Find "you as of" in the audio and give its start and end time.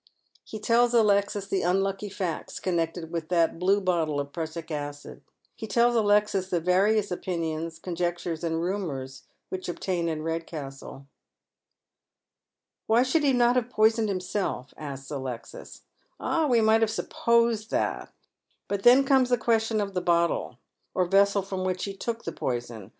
13.13-13.13